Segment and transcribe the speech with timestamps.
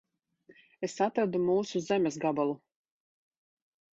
[0.87, 2.55] Es atradu mūsu zemes gabalu.